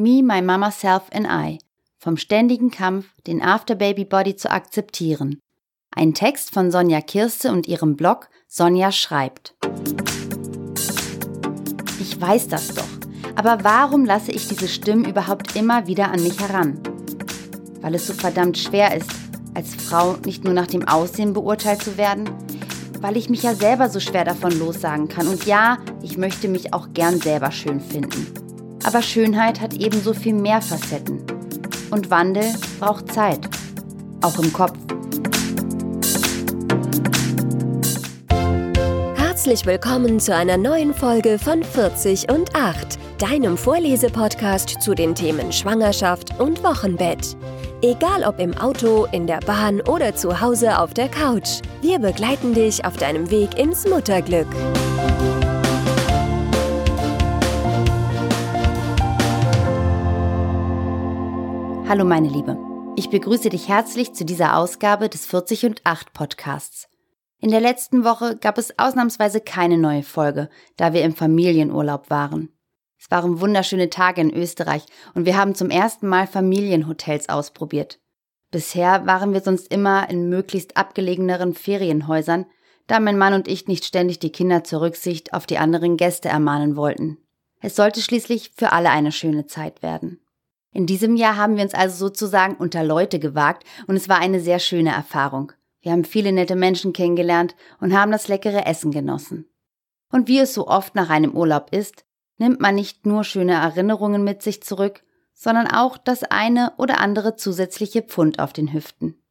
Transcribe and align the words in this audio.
Me, 0.00 0.22
My 0.22 0.40
Mama 0.40 0.70
Self 0.70 1.10
and 1.10 1.26
I 1.28 1.58
vom 1.98 2.16
ständigen 2.16 2.70
Kampf, 2.70 3.06
den 3.26 3.42
Afterbaby 3.42 4.04
Body 4.04 4.36
zu 4.36 4.48
akzeptieren. 4.48 5.40
Ein 5.90 6.14
Text 6.14 6.54
von 6.54 6.70
Sonja 6.70 7.00
Kirste 7.00 7.50
und 7.50 7.66
ihrem 7.66 7.96
Blog 7.96 8.28
Sonja 8.46 8.92
schreibt. 8.92 9.56
Ich 11.98 12.20
weiß 12.20 12.46
das 12.46 12.68
doch, 12.76 12.86
aber 13.34 13.64
warum 13.64 14.04
lasse 14.04 14.30
ich 14.30 14.46
diese 14.46 14.68
Stimmen 14.68 15.04
überhaupt 15.04 15.56
immer 15.56 15.88
wieder 15.88 16.12
an 16.12 16.22
mich 16.22 16.38
heran? 16.38 16.78
Weil 17.80 17.96
es 17.96 18.06
so 18.06 18.14
verdammt 18.14 18.56
schwer 18.56 18.96
ist, 18.96 19.10
als 19.54 19.74
Frau 19.74 20.12
nicht 20.24 20.44
nur 20.44 20.54
nach 20.54 20.68
dem 20.68 20.86
Aussehen 20.86 21.32
beurteilt 21.32 21.82
zu 21.82 21.96
werden, 21.96 22.30
weil 23.00 23.16
ich 23.16 23.28
mich 23.28 23.42
ja 23.42 23.52
selber 23.52 23.88
so 23.88 23.98
schwer 23.98 24.24
davon 24.24 24.56
lossagen 24.60 25.08
kann. 25.08 25.26
Und 25.26 25.44
ja, 25.44 25.78
ich 26.02 26.16
möchte 26.16 26.46
mich 26.46 26.72
auch 26.72 26.92
gern 26.94 27.20
selber 27.20 27.50
schön 27.50 27.80
finden. 27.80 28.47
Aber 28.84 29.02
Schönheit 29.02 29.60
hat 29.60 29.74
ebenso 29.74 30.14
viel 30.14 30.34
mehr 30.34 30.62
Facetten. 30.62 31.22
Und 31.90 32.10
Wandel 32.10 32.54
braucht 32.78 33.12
Zeit. 33.12 33.48
Auch 34.22 34.38
im 34.38 34.52
Kopf. 34.52 34.76
Herzlich 39.16 39.66
willkommen 39.66 40.20
zu 40.20 40.34
einer 40.34 40.56
neuen 40.56 40.92
Folge 40.92 41.38
von 41.38 41.62
40 41.62 42.30
und 42.30 42.54
8, 42.54 42.98
deinem 43.18 43.56
Vorlesepodcast 43.56 44.82
zu 44.82 44.94
den 44.94 45.14
Themen 45.14 45.52
Schwangerschaft 45.52 46.38
und 46.38 46.62
Wochenbett. 46.62 47.36
Egal 47.80 48.24
ob 48.24 48.40
im 48.40 48.56
Auto, 48.58 49.06
in 49.12 49.26
der 49.26 49.38
Bahn 49.38 49.80
oder 49.82 50.14
zu 50.14 50.40
Hause 50.40 50.78
auf 50.78 50.92
der 50.94 51.08
Couch, 51.08 51.60
wir 51.80 51.98
begleiten 51.98 52.52
dich 52.52 52.84
auf 52.84 52.96
deinem 52.96 53.30
Weg 53.30 53.56
ins 53.56 53.86
Mutterglück. 53.86 54.48
Hallo 61.88 62.04
meine 62.04 62.28
Liebe, 62.28 62.58
ich 62.96 63.08
begrüße 63.08 63.48
dich 63.48 63.66
herzlich 63.66 64.12
zu 64.12 64.26
dieser 64.26 64.58
Ausgabe 64.58 65.08
des 65.08 65.24
40 65.24 65.64
und 65.64 65.80
8 65.84 66.12
Podcasts. 66.12 66.86
In 67.40 67.50
der 67.50 67.62
letzten 67.62 68.04
Woche 68.04 68.36
gab 68.36 68.58
es 68.58 68.78
ausnahmsweise 68.78 69.40
keine 69.40 69.78
neue 69.78 70.02
Folge, 70.02 70.50
da 70.76 70.92
wir 70.92 71.02
im 71.02 71.14
Familienurlaub 71.14 72.10
waren. 72.10 72.50
Es 73.00 73.10
waren 73.10 73.40
wunderschöne 73.40 73.88
Tage 73.88 74.20
in 74.20 74.34
Österreich 74.34 74.84
und 75.14 75.24
wir 75.24 75.38
haben 75.38 75.54
zum 75.54 75.70
ersten 75.70 76.08
Mal 76.08 76.26
Familienhotels 76.26 77.30
ausprobiert. 77.30 77.98
Bisher 78.50 79.06
waren 79.06 79.32
wir 79.32 79.40
sonst 79.40 79.72
immer 79.72 80.10
in 80.10 80.28
möglichst 80.28 80.76
abgelegeneren 80.76 81.54
Ferienhäusern, 81.54 82.44
da 82.86 83.00
mein 83.00 83.16
Mann 83.16 83.32
und 83.32 83.48
ich 83.48 83.66
nicht 83.66 83.86
ständig 83.86 84.18
die 84.18 84.30
Kinder 84.30 84.62
zur 84.62 84.82
Rücksicht 84.82 85.32
auf 85.32 85.46
die 85.46 85.56
anderen 85.56 85.96
Gäste 85.96 86.28
ermahnen 86.28 86.76
wollten. 86.76 87.16
Es 87.62 87.76
sollte 87.76 88.02
schließlich 88.02 88.52
für 88.54 88.72
alle 88.72 88.90
eine 88.90 89.10
schöne 89.10 89.46
Zeit 89.46 89.82
werden. 89.82 90.20
In 90.72 90.86
diesem 90.86 91.16
Jahr 91.16 91.36
haben 91.36 91.56
wir 91.56 91.64
uns 91.64 91.74
also 91.74 91.96
sozusagen 92.06 92.54
unter 92.56 92.84
Leute 92.84 93.18
gewagt 93.18 93.64
und 93.86 93.96
es 93.96 94.08
war 94.08 94.18
eine 94.18 94.40
sehr 94.40 94.58
schöne 94.58 94.90
Erfahrung. 94.90 95.52
Wir 95.80 95.92
haben 95.92 96.04
viele 96.04 96.32
nette 96.32 96.56
Menschen 96.56 96.92
kennengelernt 96.92 97.54
und 97.80 97.96
haben 97.96 98.12
das 98.12 98.28
leckere 98.28 98.66
Essen 98.66 98.90
genossen. 98.90 99.48
Und 100.10 100.28
wie 100.28 100.38
es 100.38 100.54
so 100.54 100.66
oft 100.66 100.94
nach 100.94 101.10
einem 101.10 101.36
Urlaub 101.36 101.68
ist, 101.72 102.04
nimmt 102.38 102.60
man 102.60 102.74
nicht 102.74 103.06
nur 103.06 103.24
schöne 103.24 103.54
Erinnerungen 103.54 104.24
mit 104.24 104.42
sich 104.42 104.62
zurück, 104.62 105.02
sondern 105.34 105.68
auch 105.68 105.98
das 105.98 106.24
eine 106.24 106.72
oder 106.78 106.98
andere 106.98 107.36
zusätzliche 107.36 108.02
Pfund 108.02 108.38
auf 108.38 108.52
den 108.52 108.72
Hüften. 108.72 109.22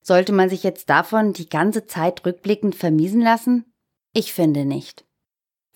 Sollte 0.00 0.32
man 0.32 0.48
sich 0.48 0.62
jetzt 0.62 0.88
davon 0.88 1.32
die 1.32 1.48
ganze 1.48 1.86
Zeit 1.86 2.24
rückblickend 2.24 2.76
vermiesen 2.76 3.20
lassen? 3.20 3.72
Ich 4.12 4.32
finde 4.32 4.64
nicht. 4.64 5.05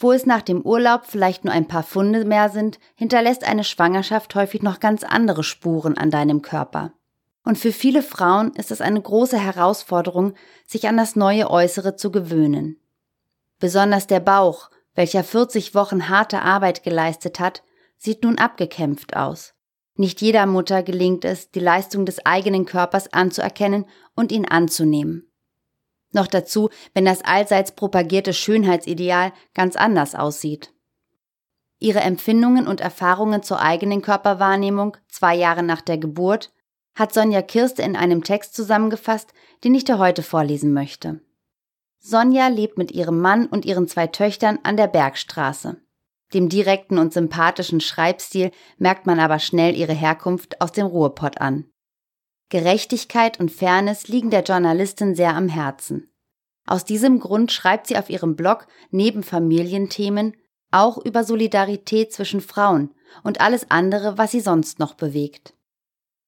Wo 0.02 0.12
es 0.12 0.24
nach 0.24 0.40
dem 0.40 0.62
Urlaub 0.62 1.02
vielleicht 1.04 1.44
nur 1.44 1.52
ein 1.52 1.68
paar 1.68 1.82
Funde 1.82 2.24
mehr 2.24 2.48
sind, 2.48 2.78
hinterlässt 2.94 3.44
eine 3.44 3.64
Schwangerschaft 3.64 4.34
häufig 4.34 4.62
noch 4.62 4.80
ganz 4.80 5.04
andere 5.04 5.44
Spuren 5.44 5.98
an 5.98 6.10
deinem 6.10 6.40
Körper. 6.40 6.94
Und 7.44 7.58
für 7.58 7.70
viele 7.70 8.02
Frauen 8.02 8.54
ist 8.54 8.70
es 8.70 8.80
eine 8.80 9.00
große 9.00 9.38
Herausforderung, 9.38 10.32
sich 10.66 10.88
an 10.88 10.96
das 10.96 11.16
neue 11.16 11.50
Äußere 11.50 11.96
zu 11.96 12.10
gewöhnen. 12.10 12.80
Besonders 13.58 14.06
der 14.06 14.20
Bauch, 14.20 14.70
welcher 14.94 15.22
40 15.22 15.74
Wochen 15.74 16.08
harte 16.08 16.40
Arbeit 16.40 16.82
geleistet 16.82 17.38
hat, 17.38 17.62
sieht 17.98 18.24
nun 18.24 18.38
abgekämpft 18.38 19.16
aus. 19.16 19.52
Nicht 19.96 20.22
jeder 20.22 20.46
Mutter 20.46 20.82
gelingt 20.82 21.26
es, 21.26 21.50
die 21.50 21.60
Leistung 21.60 22.06
des 22.06 22.24
eigenen 22.24 22.64
Körpers 22.64 23.12
anzuerkennen 23.12 23.84
und 24.14 24.32
ihn 24.32 24.46
anzunehmen. 24.46 25.29
Noch 26.12 26.26
dazu, 26.26 26.70
wenn 26.92 27.04
das 27.04 27.22
allseits 27.22 27.72
propagierte 27.72 28.32
Schönheitsideal 28.32 29.32
ganz 29.54 29.76
anders 29.76 30.14
aussieht. 30.14 30.72
Ihre 31.78 32.00
Empfindungen 32.00 32.66
und 32.66 32.80
Erfahrungen 32.80 33.42
zur 33.42 33.60
eigenen 33.60 34.02
Körperwahrnehmung 34.02 34.96
zwei 35.08 35.34
Jahre 35.34 35.62
nach 35.62 35.80
der 35.80 35.98
Geburt 35.98 36.52
hat 36.94 37.14
Sonja 37.14 37.40
Kirste 37.40 37.82
in 37.82 37.96
einem 37.96 38.24
Text 38.24 38.54
zusammengefasst, 38.54 39.32
den 39.64 39.74
ich 39.74 39.84
dir 39.84 39.98
heute 39.98 40.22
vorlesen 40.22 40.72
möchte. 40.72 41.20
Sonja 41.98 42.48
lebt 42.48 42.76
mit 42.76 42.92
ihrem 42.92 43.20
Mann 43.20 43.46
und 43.46 43.64
ihren 43.64 43.88
zwei 43.88 44.06
Töchtern 44.06 44.58
an 44.62 44.76
der 44.76 44.88
Bergstraße. 44.88 45.80
Dem 46.34 46.48
direkten 46.48 46.98
und 46.98 47.12
sympathischen 47.12 47.80
Schreibstil 47.80 48.50
merkt 48.78 49.06
man 49.06 49.18
aber 49.18 49.38
schnell 49.38 49.74
ihre 49.74 49.94
Herkunft 49.94 50.60
aus 50.60 50.72
dem 50.72 50.86
Ruhrpott 50.86 51.40
an. 51.40 51.69
Gerechtigkeit 52.50 53.40
und 53.40 53.50
Fairness 53.50 54.08
liegen 54.08 54.30
der 54.30 54.42
Journalistin 54.42 55.14
sehr 55.14 55.34
am 55.34 55.48
Herzen. 55.48 56.12
Aus 56.66 56.84
diesem 56.84 57.20
Grund 57.20 57.50
schreibt 57.50 57.86
sie 57.86 57.96
auf 57.96 58.10
ihrem 58.10 58.36
Blog 58.36 58.66
neben 58.90 59.22
Familienthemen 59.22 60.36
auch 60.70 60.98
über 60.98 61.24
Solidarität 61.24 62.12
zwischen 62.12 62.40
Frauen 62.40 62.94
und 63.24 63.40
alles 63.40 63.70
andere, 63.70 64.18
was 64.18 64.30
sie 64.30 64.40
sonst 64.40 64.78
noch 64.78 64.94
bewegt. 64.94 65.54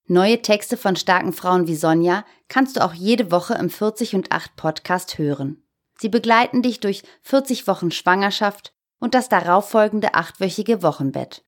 Neue 0.07 0.43
Texte 0.43 0.77
von 0.77 0.97
starken 0.97 1.33
Frauen 1.33 1.69
wie 1.69 1.77
Sonja 1.77 2.25
kannst 2.49 2.77
du 2.77 2.85
auch 2.85 2.93
jede 2.93 3.31
Woche 3.31 3.55
im 3.55 3.71
40 3.71 4.15
und 4.15 4.33
8 4.33 4.57
Podcast 4.57 5.19
hören. 5.19 5.63
Sie 5.99 6.09
begleiten 6.09 6.63
dich 6.63 6.81
durch 6.81 7.03
40 7.23 7.69
Wochen 7.69 7.91
Schwangerschaft 7.93 8.73
und 8.99 9.15
das 9.15 9.29
darauffolgende 9.29 10.15
achtwöchige 10.15 10.83
Wochenbett. 10.83 11.45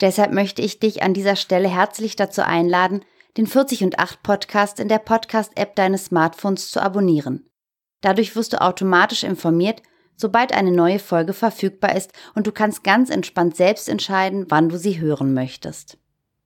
Deshalb 0.00 0.32
möchte 0.32 0.62
ich 0.62 0.78
dich 0.78 1.02
an 1.02 1.14
dieser 1.14 1.36
Stelle 1.36 1.68
herzlich 1.68 2.16
dazu 2.16 2.42
einladen, 2.42 3.04
den 3.36 3.46
40 3.46 3.84
und 3.84 3.98
8 3.98 4.22
Podcast 4.22 4.80
in 4.80 4.88
der 4.88 4.98
Podcast-App 4.98 5.76
deines 5.76 6.06
Smartphones 6.06 6.70
zu 6.70 6.80
abonnieren. 6.80 7.48
Dadurch 8.00 8.36
wirst 8.36 8.52
du 8.52 8.60
automatisch 8.60 9.24
informiert, 9.24 9.82
sobald 10.16 10.52
eine 10.52 10.70
neue 10.70 10.98
Folge 10.98 11.32
verfügbar 11.32 11.94
ist 11.94 12.12
und 12.34 12.46
du 12.46 12.52
kannst 12.52 12.84
ganz 12.84 13.10
entspannt 13.10 13.56
selbst 13.56 13.88
entscheiden, 13.88 14.46
wann 14.48 14.68
du 14.68 14.78
sie 14.78 15.00
hören 15.00 15.34
möchtest. 15.34 15.98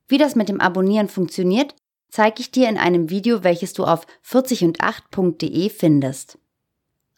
Wie 0.09 0.19
das 0.19 0.34
mit 0.34 0.49
dem 0.49 0.61
Abonnieren 0.61 1.09
funktioniert, 1.09 1.75
zeige 2.09 2.41
ich 2.41 2.50
dir 2.50 2.69
in 2.69 2.79
einem 2.79 3.11
Video, 3.11 3.45
welches 3.45 3.73
du 3.73 3.84
auf 3.84 4.06
40und8.de 4.27 5.71
findest. 5.71 6.39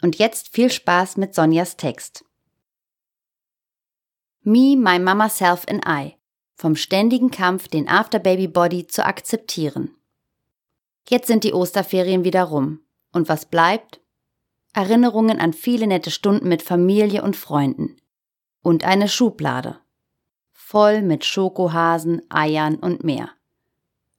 Und 0.02 0.18
jetzt 0.18 0.48
viel 0.52 0.70
Spaß 0.70 1.16
mit 1.16 1.34
Sonjas 1.34 1.76
Text. 1.76 2.24
Me, 4.42 4.76
My 4.76 4.98
Mama 4.98 5.28
Self 5.28 5.64
and 5.68 5.84
I 5.86 6.16
vom 6.54 6.76
ständigen 6.76 7.30
Kampf, 7.30 7.68
den 7.68 7.88
Afterbaby 7.88 8.48
Body 8.48 8.86
zu 8.86 9.04
akzeptieren. 9.04 9.96
Jetzt 11.08 11.26
sind 11.26 11.44
die 11.44 11.52
Osterferien 11.52 12.24
wieder 12.24 12.44
rum. 12.44 12.80
Und 13.12 13.28
was 13.28 13.46
bleibt? 13.46 14.00
Erinnerungen 14.72 15.38
an 15.38 15.52
viele 15.52 15.86
nette 15.86 16.10
Stunden 16.10 16.48
mit 16.48 16.62
Familie 16.62 17.22
und 17.22 17.36
Freunden. 17.36 17.96
Und 18.62 18.84
eine 18.84 19.08
Schublade. 19.08 19.78
Voll 20.52 21.02
mit 21.02 21.24
Schokohasen, 21.24 22.22
Eiern 22.30 22.76
und 22.76 23.04
mehr. 23.04 23.30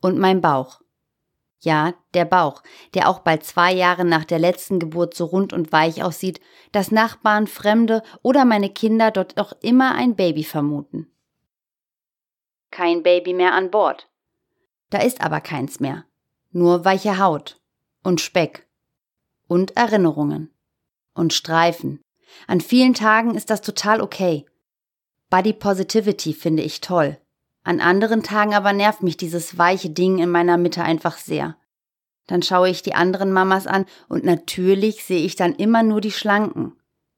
Und 0.02 0.20
mein 0.20 0.42
Bauch. 0.42 0.82
Ja, 1.62 1.94
der 2.14 2.26
Bauch, 2.26 2.62
der 2.94 3.08
auch 3.08 3.20
bald 3.20 3.46
zwei 3.46 3.74
Jahre 3.74 4.04
nach 4.04 4.26
der 4.26 4.38
letzten 4.38 4.80
Geburt 4.80 5.14
so 5.14 5.26
rund 5.26 5.54
und 5.54 5.72
weich 5.72 6.04
aussieht, 6.04 6.42
dass 6.74 6.92
Nachbarn, 6.92 7.48
Fremde 7.48 8.04
oder 8.22 8.44
meine 8.44 8.70
Kinder 8.70 9.12
dort 9.12 9.40
auch 9.40 9.54
immer 9.62 9.96
ein 9.96 10.18
Baby 10.18 10.44
vermuten 10.44 11.13
kein 12.74 13.04
Baby 13.04 13.34
mehr 13.34 13.54
an 13.54 13.72
Bord. 13.72 14.10
Da 14.90 15.00
ist 15.00 15.22
aber 15.22 15.40
keins 15.40 15.80
mehr. 15.80 16.06
Nur 16.52 16.84
weiche 16.84 17.20
Haut 17.20 17.62
und 18.04 18.20
Speck 18.20 18.68
und 19.48 19.78
Erinnerungen 19.78 20.52
und 21.14 21.34
Streifen. 21.34 22.02
An 22.48 22.60
vielen 22.60 22.94
Tagen 22.94 23.36
ist 23.36 23.50
das 23.50 23.62
total 23.62 24.02
okay. 24.02 24.46
Body 25.30 25.54
Positivity 25.54 26.34
finde 26.34 26.64
ich 26.64 26.82
toll. 26.82 27.18
An 27.64 27.80
anderen 27.80 28.24
Tagen 28.24 28.54
aber 28.54 28.74
nervt 28.74 29.04
mich 29.04 29.18
dieses 29.18 29.58
weiche 29.58 29.90
Ding 29.90 30.20
in 30.20 30.30
meiner 30.30 30.58
Mitte 30.58 30.84
einfach 30.84 31.18
sehr. 31.18 31.56
Dann 32.28 32.42
schaue 32.42 32.70
ich 32.70 32.82
die 32.82 32.96
anderen 32.96 33.32
Mamas 33.32 33.68
an 33.68 33.86
und 34.10 34.24
natürlich 34.24 35.04
sehe 35.04 35.24
ich 35.24 35.36
dann 35.36 35.56
immer 35.56 35.84
nur 35.84 36.02
die 36.02 36.12
Schlanken. 36.12 36.74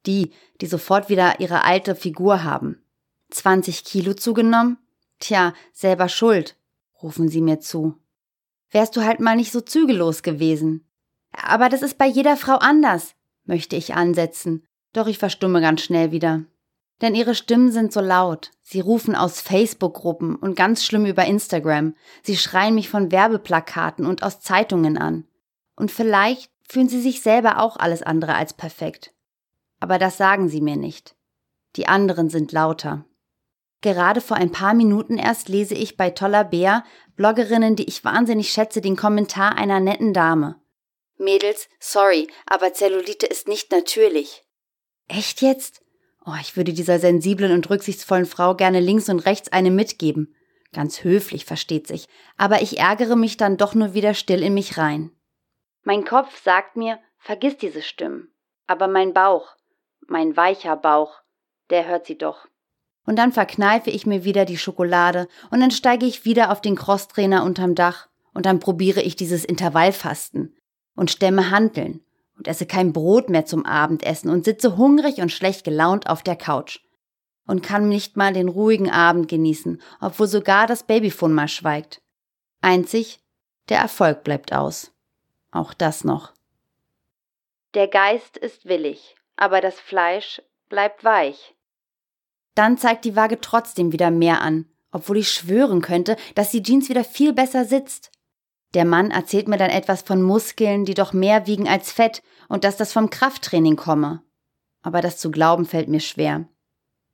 Die, 0.06 0.32
die 0.62 0.68
sofort 0.68 1.10
wieder 1.10 1.40
ihre 1.40 1.64
alte 1.64 1.96
Figur 1.96 2.44
haben. 2.44 2.84
20 3.32 3.84
Kilo 3.84 4.14
zugenommen? 4.14 4.78
Tja, 5.20 5.54
selber 5.74 6.10
schuld, 6.10 6.56
rufen 7.02 7.30
sie 7.30 7.42
mir 7.42 7.60
zu. 7.60 7.98
Wärst 8.72 8.96
du 8.96 9.04
halt 9.04 9.20
mal 9.20 9.36
nicht 9.36 9.52
so 9.52 9.62
zügellos 9.62 10.24
gewesen. 10.24 10.86
Aber 11.32 11.70
das 11.70 11.82
ist 11.82 11.98
bei 11.98 12.08
jeder 12.08 12.38
Frau 12.38 12.56
anders, 12.56 13.16
möchte 13.44 13.76
ich 13.76 13.94
ansetzen, 13.96 14.66
doch 14.94 15.08
ich 15.08 15.18
verstumme 15.18 15.62
ganz 15.62 15.82
schnell 15.82 16.12
wieder. 16.12 16.44
Denn 17.02 17.14
ihre 17.14 17.36
Stimmen 17.36 17.72
sind 17.72 17.92
so 17.92 18.00
laut. 18.00 18.52
Sie 18.62 18.80
rufen 18.80 19.16
aus 19.16 19.42
Facebook-Gruppen 19.42 20.36
und 20.36 20.56
ganz 20.56 20.86
schlimm 20.86 21.06
über 21.06 21.26
Instagram. 21.26 21.94
Sie 22.24 22.38
schreien 22.38 22.74
mich 22.74 22.90
von 22.90 23.12
Werbeplakaten 23.12 24.06
und 24.06 24.24
aus 24.24 24.40
Zeitungen 24.40 24.98
an. 24.98 25.26
Und 25.76 25.92
vielleicht 25.92 26.52
fühlen 26.68 26.88
sie 26.88 27.02
sich 27.02 27.22
selber 27.22 27.60
auch 27.60 27.76
alles 27.76 28.02
andere 28.02 28.36
als 28.36 28.54
perfekt. 28.54 29.14
Aber 29.82 30.00
das 30.00 30.18
sagen 30.18 30.48
sie 30.48 30.62
mir 30.62 30.78
nicht. 30.78 31.16
Die 31.76 31.88
anderen 31.88 32.30
sind 32.30 32.54
lauter. 32.54 33.06
Gerade 33.82 34.22
vor 34.22 34.38
ein 34.38 34.52
paar 34.52 34.74
Minuten 34.74 35.18
erst 35.18 35.50
lese 35.50 35.76
ich 35.76 35.98
bei 35.98 36.10
Toller 36.10 36.44
Bär, 36.44 36.84
Bloggerinnen, 37.16 37.76
die 37.76 37.88
ich 37.88 38.04
wahnsinnig 38.04 38.50
schätze, 38.50 38.82
den 38.82 38.96
Kommentar 38.96 39.58
einer 39.58 39.80
netten 39.80 40.14
Dame. 40.14 40.60
Mädels, 41.18 41.70
sorry, 41.80 42.28
aber 42.46 42.74
Zellulite 42.74 43.26
ist 43.26 43.48
nicht 43.48 43.72
natürlich. 43.72 44.44
Echt 45.08 45.42
jetzt? 45.42 45.82
Oh, 46.26 46.34
ich 46.42 46.58
würde 46.58 46.74
dieser 46.74 47.00
sensiblen 47.00 47.52
und 47.52 47.70
rücksichtsvollen 47.70 48.26
Frau 48.26 48.56
gerne 48.56 48.80
links 48.80 49.10
und 49.10 49.20
rechts 49.20 49.52
eine 49.52 49.72
mitgeben. 49.72 50.36
Ganz 50.74 51.04
höflich, 51.04 51.46
versteht 51.46 51.88
sich. 51.88 52.08
Aber 52.36 52.62
ich 52.62 52.80
ärgere 52.80 53.16
mich 53.16 53.38
dann 53.38 53.58
doch 53.58 53.76
nur 53.76 53.94
wieder 53.94 54.14
still 54.14 54.44
in 54.44 54.56
mich 54.56 54.78
rein. 54.78 55.12
Mein 55.84 56.04
Kopf 56.04 56.44
sagt 56.44 56.76
mir, 56.76 57.00
vergiss 57.18 57.58
diese 57.58 57.82
Stimmen. 57.82 58.34
Aber 58.68 58.88
mein 58.88 59.14
Bauch, 59.14 59.56
mein 60.08 60.36
weicher 60.36 60.76
Bauch, 60.76 61.22
der 61.70 61.86
hört 61.86 62.08
sie 62.08 62.18
doch. 62.18 62.48
Und 63.06 63.18
dann 63.18 63.32
verkneife 63.32 63.90
ich 63.90 64.06
mir 64.06 64.24
wieder 64.24 64.46
die 64.46 64.58
Schokolade 64.58 65.28
und 65.52 65.60
dann 65.60 65.72
steige 65.72 66.06
ich 66.06 66.26
wieder 66.26 66.52
auf 66.52 66.62
den 66.62 66.76
Crosstrainer 66.76 67.44
unterm 67.44 67.76
Dach 67.76 68.08
und 68.34 68.46
dann 68.46 68.60
probiere 68.60 69.02
ich 69.02 69.16
dieses 69.16 69.46
Intervallfasten 69.46 70.56
und 70.96 71.12
stemme 71.12 71.52
Hanteln 71.52 72.02
und 72.38 72.48
esse 72.48 72.66
kein 72.66 72.94
Brot 72.94 73.30
mehr 73.30 73.46
zum 73.46 73.66
Abendessen 73.66 74.30
und 74.30 74.46
sitze 74.46 74.78
hungrig 74.78 75.20
und 75.20 75.32
schlecht 75.32 75.64
gelaunt 75.64 76.10
auf 76.10 76.24
der 76.24 76.36
Couch 76.36 76.80
und 77.48 77.64
kann 77.64 77.88
nicht 77.88 78.18
mal 78.18 78.34
den 78.34 78.50
ruhigen 78.50 78.90
Abend 78.90 79.28
genießen, 79.28 79.82
obwohl 80.02 80.28
sogar 80.28 80.68
das 80.68 80.84
Babyphone 80.84 81.34
mal 81.34 81.48
schweigt. 81.48 82.02
Einzig, 82.62 83.20
der 83.70 83.80
Erfolg 83.80 84.24
bleibt 84.24 84.54
aus. 84.54 84.92
Auch 85.52 85.74
das 85.74 86.04
noch. 86.04 86.34
Der 87.74 87.88
Geist 87.88 88.38
ist 88.38 88.66
willig, 88.66 89.16
aber 89.36 89.62
das 89.62 89.80
Fleisch 89.80 90.42
bleibt 90.70 91.04
weich. 91.04 91.55
Dann 92.56 92.78
zeigt 92.78 93.06
die 93.06 93.16
Waage 93.16 93.40
trotzdem 93.42 93.92
wieder 93.92 94.10
mehr 94.10 94.42
an, 94.42 94.66
obwohl 94.92 95.18
ich 95.18 95.30
schwören 95.30 95.82
könnte, 95.82 96.16
dass 96.36 96.52
die 96.52 96.64
Jeans 96.64 96.90
wieder 96.90 97.04
viel 97.04 97.34
besser 97.34 97.66
sitzt. 97.66 98.12
Der 98.74 98.86
Mann 98.86 99.12
erzählt 99.12 99.48
mir 99.48 99.58
dann 99.58 99.70
etwas 99.70 100.02
von 100.02 100.22
Muskeln, 100.22 100.86
die 100.86 100.94
doch 100.94 101.14
mehr 101.14 101.48
wiegen 101.48 101.68
als 101.68 101.92
Fett 101.92 102.24
und 102.48 102.64
dass 102.64 102.78
das 102.78 102.94
vom 102.94 103.10
Krafttraining 103.10 103.76
komme. 103.76 104.24
Aber 104.82 105.02
das 105.02 105.18
zu 105.18 105.32
glauben 105.32 105.66
fällt 105.66 105.90
mir 105.90 106.00
schwer. 106.00 106.48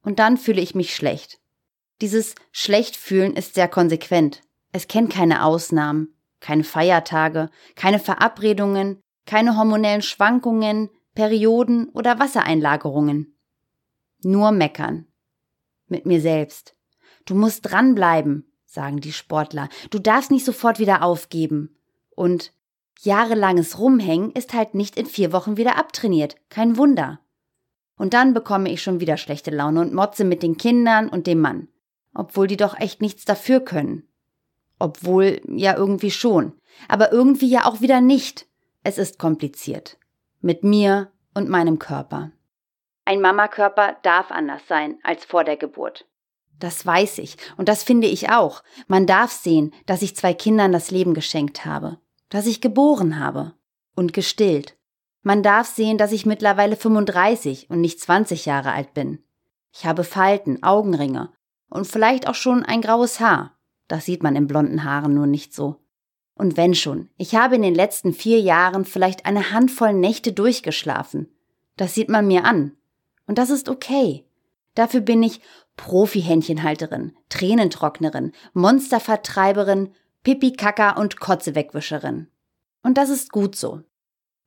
Und 0.04 0.20
dann 0.20 0.38
fühle 0.38 0.62
ich 0.62 0.76
mich 0.76 0.96
schlecht. 0.96 1.40
Dieses 2.02 2.36
Schlechtfühlen 2.52 3.36
ist 3.36 3.56
sehr 3.56 3.68
konsequent. 3.68 4.42
Es 4.72 4.88
kennt 4.88 5.12
keine 5.12 5.44
Ausnahmen, 5.44 6.16
keine 6.40 6.64
Feiertage, 6.64 7.50
keine 7.76 8.00
Verabredungen, 8.00 9.00
keine 9.26 9.58
hormonellen 9.58 10.02
Schwankungen, 10.02 10.90
Perioden 11.14 11.90
oder 11.90 12.20
Wassereinlagerungen. 12.20 13.38
Nur 14.24 14.52
meckern 14.52 15.11
mit 15.92 16.06
mir 16.06 16.22
selbst. 16.22 16.76
Du 17.26 17.36
musst 17.36 17.70
dranbleiben, 17.70 18.52
sagen 18.66 19.00
die 19.00 19.14
Sportler. 19.14 19.70
Du 19.90 20.00
darfst 20.00 20.32
nicht 20.32 20.46
sofort 20.46 20.80
wieder 20.80 21.04
aufgeben. 21.04 21.78
Und 22.16 22.54
jahrelanges 23.02 23.78
Rumhängen 23.78 24.32
ist 24.32 24.54
halt 24.54 24.74
nicht 24.74 24.98
in 24.98 25.06
vier 25.06 25.34
Wochen 25.34 25.58
wieder 25.58 25.78
abtrainiert. 25.78 26.38
Kein 26.50 26.78
Wunder. 26.78 27.20
Und 27.98 28.14
dann 28.14 28.34
bekomme 28.34 28.72
ich 28.72 28.82
schon 28.82 29.00
wieder 29.00 29.18
schlechte 29.18 29.52
Laune 29.52 29.82
und 29.82 29.94
motze 29.94 30.24
mit 30.24 30.42
den 30.42 30.58
Kindern 30.58 31.08
und 31.10 31.28
dem 31.28 31.40
Mann. 31.40 31.68
Obwohl 32.16 32.48
die 32.48 32.58
doch 32.58 32.80
echt 32.80 33.02
nichts 33.02 33.26
dafür 33.26 33.60
können. 33.60 34.08
Obwohl 34.80 35.42
ja 35.48 35.78
irgendwie 35.78 36.12
schon. 36.12 36.54
Aber 36.88 37.12
irgendwie 37.12 37.50
ja 37.50 37.66
auch 37.66 37.82
wieder 37.82 38.02
nicht. 38.02 38.48
Es 38.84 38.98
ist 38.98 39.20
kompliziert. 39.20 40.00
Mit 40.40 40.64
mir 40.64 41.12
und 41.36 41.50
meinem 41.50 41.78
Körper. 41.78 42.32
Ein 43.06 43.21
Mamakörper 43.21 43.98
darf 44.03 44.31
anders 44.31 44.62
sein 44.68 45.00
als 45.03 45.25
vor 45.25 45.44
der 45.44 45.57
Geburt. 45.57 46.06
Das 46.59 46.86
weiß 46.86 47.18
ich 47.18 47.38
und 47.57 47.68
das 47.68 47.83
finde 47.83 48.07
ich 48.07 48.30
auch. 48.30 48.63
Man 48.88 49.07
darf 49.07 49.31
sehen, 49.31 49.74
dass 49.88 50.03
ich 50.03 50.15
zwei 50.15 50.33
Kindern 50.33 50.71
das 50.71 50.92
Leben 50.92 51.13
geschenkt 51.13 51.65
habe, 51.65 51.98
dass 52.30 52.45
ich 52.45 52.62
geboren 52.62 53.19
habe 53.19 53.56
und 53.95 54.13
gestillt. 54.13 54.77
Man 55.24 55.44
darf 55.44 55.68
sehen, 55.68 55.98
dass 55.98 56.12
ich 56.12 56.25
mittlerweile 56.25 56.75
35 56.75 57.69
und 57.69 57.81
nicht 57.81 58.00
20 58.00 58.45
Jahre 58.45 58.71
alt 58.71 58.94
bin. 58.94 59.24
Ich 59.74 59.86
habe 59.86 60.04
Falten, 60.04 60.62
Augenringe 60.63 61.31
und 61.69 61.88
vielleicht 61.88 62.27
auch 62.27 62.36
schon 62.36 62.63
ein 62.63 62.81
graues 62.81 63.19
Haar. 63.19 63.57
Das 63.88 64.06
sieht 64.06 64.24
man 64.24 64.36
in 64.36 64.47
blonden 64.47 64.83
Haaren 64.83 65.13
nur 65.13 65.27
nicht 65.27 65.54
so. 65.54 65.77
Und 66.36 66.57
wenn 66.57 66.75
schon, 66.75 67.09
ich 67.18 67.36
habe 67.36 67.56
in 67.56 67.62
den 67.62 67.75
letzten 67.75 68.13
vier 68.13 68.39
Jahren 68.39 68.86
vielleicht 68.86 69.25
eine 69.25 69.51
Handvoll 69.51 69.94
Nächte 69.94 70.33
durchgeschlafen. 70.33 71.30
Das 71.77 71.94
sieht 71.94 72.09
man 72.09 72.27
mir 72.27 72.45
an. 72.45 72.77
Und 73.31 73.38
das 73.38 73.50
ist 73.50 73.69
okay. 73.69 74.25
Dafür 74.75 75.00
bin 75.00 75.24
ich 75.24 75.39
Profi-Händchenhalterin, 75.78 77.16
Tränentrocknerin, 77.30 78.33
Monstervertreiberin, 78.51 79.94
Pipi-Kaka 80.24 81.00
und 81.00 81.22
Kotzewegwischerin. 81.22 82.28
Und 82.83 82.98
das 82.98 83.10
ist 83.10 83.31
gut 83.31 83.56
so. 83.56 83.83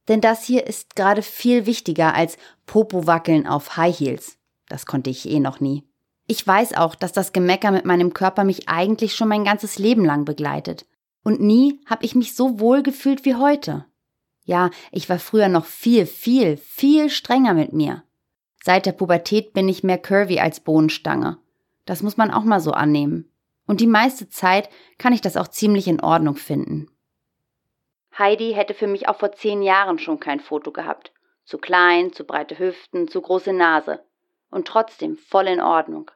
Denn 0.09 0.21
das 0.21 0.45
hier 0.45 0.67
ist 0.67 0.97
gerade 0.97 1.23
viel 1.23 1.65
wichtiger 1.65 2.15
als 2.15 2.37
Popo-Wackeln 2.67 3.47
auf 3.47 3.79
High 3.79 3.99
Heels. 3.99 4.37
Das 4.69 4.85
konnte 4.85 5.09
ich 5.09 5.27
eh 5.31 5.41
noch 5.41 5.61
nie. 5.61 5.85
Ich 6.27 6.47
weiß 6.47 6.75
auch, 6.75 6.95
dass 6.95 7.13
das 7.13 7.33
Gemecker 7.33 7.71
mit 7.71 7.87
meinem 7.87 8.13
Körper 8.13 8.45
mich 8.45 8.69
eigentlich 8.69 9.17
schon 9.17 9.29
mein 9.29 9.45
ganzes 9.45 9.79
Leben 9.79 10.05
lang 10.05 10.27
begleitet. 10.27 10.85
Und 11.23 11.41
nie 11.41 11.81
habe 11.87 12.05
ich 12.05 12.15
mich 12.15 12.35
so 12.35 12.61
wohl 12.61 12.83
gefühlt 12.83 13.25
wie 13.25 13.37
heute. 13.37 13.87
Ja, 14.45 14.69
ich 14.93 15.09
war 15.09 15.19
früher 15.19 15.49
noch 15.49 15.65
viel, 15.65 16.05
viel, 16.05 16.59
viel 16.59 17.09
strenger 17.09 17.55
mit 17.55 17.73
mir. 17.73 18.04
Seit 18.67 18.87
der 18.87 18.93
Pubertät 18.93 19.53
bin 19.53 19.69
ich 19.69 19.85
mehr 19.85 19.99
curvy 19.99 20.41
als 20.41 20.59
Bohnenstange. 20.59 21.37
Das 21.85 22.03
muss 22.03 22.17
man 22.17 22.31
auch 22.31 22.45
mal 22.45 22.61
so 22.61 22.71
annehmen. 22.71 23.31
Und 23.67 23.83
die 23.83 23.87
meiste 23.87 24.31
Zeit 24.31 24.71
kann 24.97 25.13
ich 25.13 25.21
das 25.21 25.37
auch 25.37 25.49
ziemlich 25.49 25.87
in 25.87 26.01
Ordnung 26.01 26.37
finden. 26.37 26.89
Heidi 28.19 28.55
hätte 28.55 28.73
für 28.73 28.87
mich 28.87 29.07
auch 29.07 29.19
vor 29.19 29.33
zehn 29.33 29.61
Jahren 29.61 29.99
schon 29.99 30.19
kein 30.19 30.41
Foto 30.41 30.73
gehabt. 30.73 31.13
Zu 31.45 31.59
klein, 31.59 32.15
zu 32.15 32.25
breite 32.25 32.59
Hüften, 32.59 33.07
zu 33.07 33.21
große 33.21 33.53
Nase. 33.53 34.03
Und 34.49 34.67
trotzdem 34.67 35.19
voll 35.19 35.49
in 35.49 35.61
Ordnung. 35.61 36.11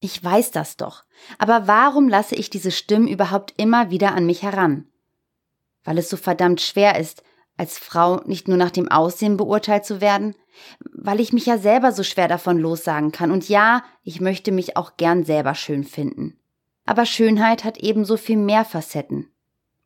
Ich 0.00 0.24
weiß 0.24 0.50
das 0.50 0.78
doch. 0.78 1.04
Aber 1.36 1.66
warum 1.66 2.08
lasse 2.08 2.36
ich 2.36 2.48
diese 2.48 2.70
Stimmen 2.70 3.06
überhaupt 3.06 3.52
immer 3.58 3.90
wieder 3.90 4.14
an 4.14 4.24
mich 4.24 4.42
heran? 4.42 4.90
Weil 5.82 5.98
es 5.98 6.08
so 6.08 6.16
verdammt 6.16 6.62
schwer 6.62 6.98
ist, 6.98 7.22
als 7.56 7.78
Frau 7.78 8.20
nicht 8.26 8.48
nur 8.48 8.56
nach 8.56 8.70
dem 8.70 8.90
Aussehen 8.90 9.36
beurteilt 9.36 9.84
zu 9.84 10.00
werden, 10.00 10.34
weil 10.92 11.20
ich 11.20 11.32
mich 11.32 11.46
ja 11.46 11.58
selber 11.58 11.92
so 11.92 12.02
schwer 12.02 12.28
davon 12.28 12.58
lossagen 12.58 13.12
kann. 13.12 13.30
Und 13.30 13.48
ja, 13.48 13.84
ich 14.02 14.20
möchte 14.20 14.52
mich 14.52 14.76
auch 14.76 14.96
gern 14.96 15.24
selber 15.24 15.54
schön 15.54 15.84
finden. 15.84 16.38
Aber 16.86 17.06
Schönheit 17.06 17.64
hat 17.64 17.78
ebenso 17.78 18.16
viel 18.16 18.36
mehr 18.36 18.64
Facetten. 18.64 19.32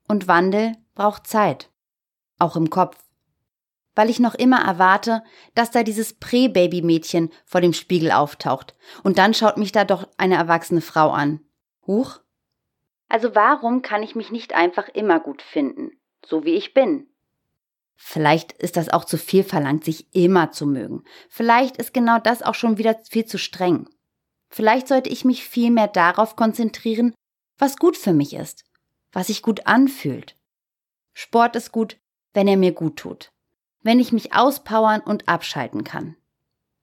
Und 0.08 0.28
Wandel 0.28 0.72
braucht 0.94 1.26
Zeit. 1.26 1.70
Auch 2.38 2.56
im 2.56 2.70
Kopf. 2.70 2.96
Weil 3.94 4.10
ich 4.10 4.20
noch 4.20 4.34
immer 4.34 4.60
erwarte, 4.64 5.22
dass 5.54 5.70
da 5.70 5.82
dieses 5.82 6.14
Prä-Baby-Mädchen 6.14 7.30
vor 7.44 7.60
dem 7.60 7.72
Spiegel 7.72 8.12
auftaucht. 8.12 8.76
Und 9.02 9.18
dann 9.18 9.34
schaut 9.34 9.56
mich 9.56 9.72
da 9.72 9.84
doch 9.84 10.08
eine 10.16 10.36
erwachsene 10.36 10.80
Frau 10.80 11.10
an. 11.10 11.40
Huch? 11.86 12.20
Also 13.08 13.34
warum 13.34 13.82
kann 13.82 14.02
ich 14.02 14.14
mich 14.14 14.30
nicht 14.30 14.54
einfach 14.54 14.88
immer 14.88 15.18
gut 15.20 15.42
finden? 15.42 15.92
So 16.24 16.44
wie 16.44 16.54
ich 16.54 16.74
bin. 16.74 17.07
Vielleicht 18.00 18.52
ist 18.52 18.76
das 18.76 18.88
auch 18.88 19.04
zu 19.04 19.18
viel 19.18 19.42
verlangt, 19.42 19.84
sich 19.84 20.14
immer 20.14 20.52
zu 20.52 20.66
mögen. 20.66 21.02
Vielleicht 21.28 21.76
ist 21.78 21.92
genau 21.92 22.20
das 22.20 22.42
auch 22.42 22.54
schon 22.54 22.78
wieder 22.78 22.96
viel 23.10 23.26
zu 23.26 23.38
streng. 23.38 23.88
Vielleicht 24.48 24.86
sollte 24.86 25.10
ich 25.10 25.24
mich 25.24 25.44
viel 25.44 25.72
mehr 25.72 25.88
darauf 25.88 26.36
konzentrieren, 26.36 27.12
was 27.58 27.76
gut 27.76 27.96
für 27.96 28.12
mich 28.12 28.34
ist, 28.34 28.64
was 29.12 29.26
sich 29.26 29.42
gut 29.42 29.66
anfühlt. 29.66 30.36
Sport 31.12 31.56
ist 31.56 31.72
gut, 31.72 31.98
wenn 32.32 32.46
er 32.46 32.56
mir 32.56 32.72
gut 32.72 32.96
tut, 32.96 33.32
wenn 33.82 33.98
ich 33.98 34.12
mich 34.12 34.32
auspowern 34.32 35.00
und 35.00 35.28
abschalten 35.28 35.82
kann. 35.82 36.16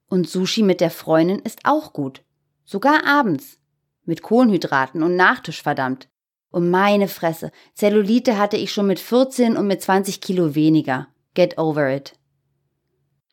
Und 0.07 0.29
Sushi 0.29 0.63
mit 0.63 0.81
der 0.81 0.91
Freundin 0.91 1.39
ist 1.39 1.61
auch 1.63 1.93
gut, 1.93 2.23
sogar 2.65 3.07
abends, 3.07 3.57
mit 4.03 4.21
Kohlenhydraten 4.21 5.01
und 5.01 5.15
Nachtisch 5.15 5.63
verdammt. 5.63 6.09
Und 6.55 6.69
meine 6.69 7.09
Fresse, 7.09 7.51
Zellulite 7.73 8.37
hatte 8.37 8.55
ich 8.55 8.71
schon 8.71 8.87
mit 8.87 9.01
14 9.01 9.57
und 9.57 9.67
mit 9.67 9.81
20 9.81 10.21
Kilo 10.21 10.55
weniger. 10.55 11.09
Get 11.33 11.57
over 11.57 11.93
it. 11.93 12.13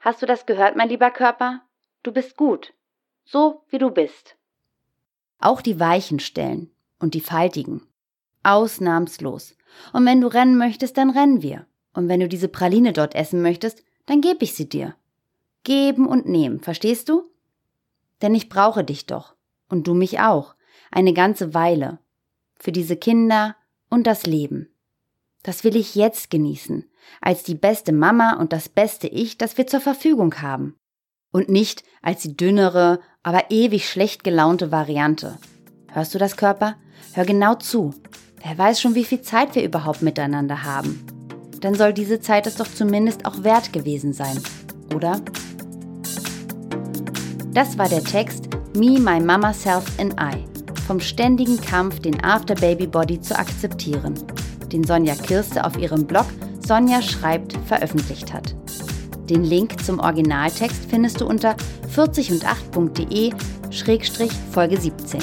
Hast 0.00 0.22
du 0.22 0.26
das 0.26 0.44
gehört, 0.44 0.74
mein 0.74 0.88
lieber 0.88 1.12
Körper? 1.12 1.60
Du 2.02 2.10
bist 2.10 2.36
gut. 2.36 2.74
So 3.24 3.62
wie 3.68 3.78
du 3.78 3.90
bist. 3.90 4.34
Auch 5.38 5.62
die 5.62 5.78
weichen 5.78 6.18
Stellen 6.18 6.72
und 6.98 7.14
die 7.14 7.20
faltigen. 7.20 7.86
Ausnahmslos. 8.42 9.54
Und 9.92 10.04
wenn 10.04 10.20
du 10.20 10.26
rennen 10.26 10.58
möchtest, 10.58 10.96
dann 10.96 11.10
rennen 11.10 11.42
wir. 11.42 11.68
Und 11.94 12.08
wenn 12.08 12.18
du 12.18 12.26
diese 12.26 12.48
Praline 12.48 12.92
dort 12.92 13.14
essen 13.14 13.40
möchtest, 13.40 13.84
dann 14.06 14.20
geb 14.20 14.42
ich 14.42 14.54
sie 14.54 14.68
dir. 14.68 14.96
Geben 15.62 16.08
und 16.08 16.26
nehmen, 16.26 16.58
verstehst 16.58 17.08
du? 17.08 17.30
Denn 18.20 18.34
ich 18.34 18.48
brauche 18.48 18.82
dich 18.82 19.06
doch. 19.06 19.36
Und 19.68 19.86
du 19.86 19.94
mich 19.94 20.18
auch. 20.18 20.56
Eine 20.90 21.12
ganze 21.12 21.54
Weile. 21.54 22.00
Für 22.62 22.70
diese 22.70 22.96
Kinder 22.96 23.56
und 23.90 24.06
das 24.06 24.24
Leben. 24.24 24.68
Das 25.42 25.64
will 25.64 25.74
ich 25.74 25.96
jetzt 25.96 26.30
genießen, 26.30 26.88
als 27.20 27.42
die 27.42 27.56
beste 27.56 27.92
Mama 27.92 28.34
und 28.34 28.52
das 28.52 28.68
beste 28.68 29.08
Ich, 29.08 29.36
das 29.36 29.58
wir 29.58 29.66
zur 29.66 29.80
Verfügung 29.80 30.40
haben. 30.42 30.76
Und 31.32 31.48
nicht 31.48 31.82
als 32.02 32.22
die 32.22 32.36
dünnere, 32.36 33.00
aber 33.24 33.50
ewig 33.50 33.88
schlecht 33.88 34.22
gelaunte 34.22 34.70
Variante. 34.70 35.38
Hörst 35.90 36.14
du 36.14 36.20
das, 36.20 36.36
Körper? 36.36 36.76
Hör 37.14 37.24
genau 37.24 37.56
zu. 37.56 37.94
Wer 38.44 38.56
weiß 38.56 38.80
schon, 38.80 38.94
wie 38.94 39.06
viel 39.06 39.22
Zeit 39.22 39.56
wir 39.56 39.64
überhaupt 39.64 40.02
miteinander 40.02 40.62
haben. 40.62 41.04
Dann 41.60 41.74
soll 41.74 41.92
diese 41.92 42.20
Zeit 42.20 42.46
es 42.46 42.54
doch 42.54 42.68
zumindest 42.72 43.26
auch 43.26 43.42
wert 43.42 43.72
gewesen 43.72 44.12
sein, 44.12 44.40
oder? 44.94 45.20
Das 47.52 47.76
war 47.76 47.88
der 47.88 48.04
Text 48.04 48.50
Me, 48.76 49.00
My 49.00 49.18
Mama 49.18 49.52
Self 49.52 49.84
and 49.98 50.14
I 50.20 50.51
vom 50.82 51.00
ständigen 51.00 51.58
Kampf, 51.60 52.00
den 52.00 52.22
After 52.22 52.54
Baby 52.54 52.86
Body 52.86 53.20
zu 53.20 53.38
akzeptieren, 53.38 54.14
den 54.70 54.84
Sonja 54.84 55.14
Kirste 55.14 55.64
auf 55.64 55.78
ihrem 55.78 56.06
Blog 56.06 56.26
Sonja 56.66 57.00
schreibt 57.02 57.58
veröffentlicht 57.66 58.32
hat. 58.32 58.54
Den 59.28 59.44
Link 59.44 59.84
zum 59.84 59.98
Originaltext 59.98 60.86
findest 60.88 61.20
du 61.20 61.26
unter 61.26 61.54
40und8.de-Folge 61.94 64.80
17. 64.80 65.20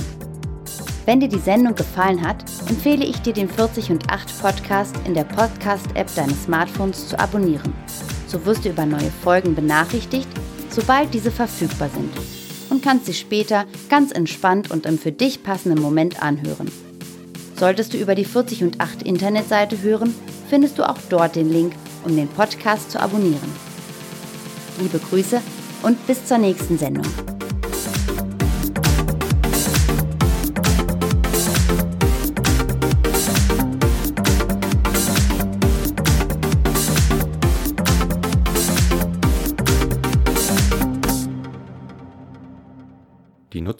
Wenn 1.06 1.20
dir 1.20 1.30
die 1.30 1.39
Sendung 1.39 1.74
gefallen 1.75 2.28
hat, 2.28 2.44
empfehle 2.70 3.06
ich 3.06 3.22
dir 3.22 3.34
den 3.34 3.50
40 3.50 3.92
und 3.92 4.12
8 4.12 4.42
Podcast 4.42 4.96
in 5.06 5.13
der 5.13 5.24
Podcast-App 5.24 6.13
deines 6.16 6.44
Smartphones 6.44 7.08
zu 7.08 7.18
abonnieren. 7.20 7.74
So 8.28 8.46
wirst 8.46 8.66
du 8.66 8.70
über 8.70 8.86
neue 8.86 9.12
Folgen 9.24 9.56
benachrichtigt, 9.56 10.28
sobald 10.70 11.13
diese 11.13 11.32
verfügbar 11.32 11.89
sind 11.89 12.38
und 12.69 12.83
kannst 12.83 13.05
sie 13.05 13.13
später 13.13 13.65
ganz 13.89 14.11
entspannt 14.11 14.71
und 14.71 14.85
im 14.85 14.97
für 14.97 15.11
dich 15.11 15.43
passenden 15.43 15.81
Moment 15.81 16.21
anhören. 16.21 16.71
Solltest 17.55 17.93
du 17.93 17.97
über 17.97 18.15
die 18.15 18.25
40 18.25 18.63
und 18.63 18.79
8 18.79 19.03
Internetseite 19.03 19.81
hören, 19.81 20.15
findest 20.49 20.77
du 20.77 20.88
auch 20.88 20.97
dort 21.09 21.35
den 21.35 21.51
Link, 21.51 21.73
um 22.05 22.15
den 22.15 22.27
Podcast 22.27 22.91
zu 22.91 23.01
abonnieren. 23.01 23.51
Liebe 24.79 24.99
Grüße 24.99 25.41
und 25.83 26.07
bis 26.07 26.25
zur 26.25 26.38
nächsten 26.38 26.77
Sendung. 26.77 27.05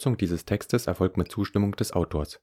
Nutzung 0.00 0.16
dieses 0.16 0.46
Textes 0.46 0.86
erfolgt 0.86 1.18
mit 1.18 1.30
Zustimmung 1.30 1.76
des 1.76 1.92
Autors 1.92 2.34